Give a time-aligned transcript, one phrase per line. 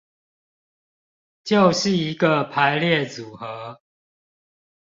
[1.43, 3.79] 就是一個排列組合